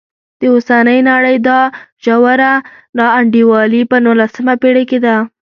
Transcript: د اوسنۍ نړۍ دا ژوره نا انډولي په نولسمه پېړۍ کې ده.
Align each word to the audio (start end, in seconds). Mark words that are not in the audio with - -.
د 0.39 0.41
اوسنۍ 0.53 0.99
نړۍ 1.09 1.37
دا 1.47 1.59
ژوره 2.03 2.53
نا 2.97 3.05
انډولي 3.19 3.81
په 3.91 3.97
نولسمه 4.05 4.53
پېړۍ 4.61 4.83
کې 4.89 4.99
ده. 5.05 5.15